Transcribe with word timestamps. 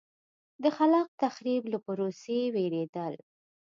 د 0.63 0.65
خلاق 0.77 1.07
تخریب 1.23 1.63
له 1.73 1.77
پروسې 1.85 2.39
وېرېدل. 2.55 3.13